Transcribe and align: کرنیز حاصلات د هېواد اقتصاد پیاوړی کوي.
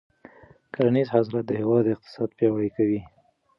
کرنیز 0.73 1.07
حاصلات 1.13 1.45
د 1.47 1.51
هېواد 1.61 1.85
اقتصاد 1.93 2.29
پیاوړی 2.37 2.69
کوي. 2.77 2.99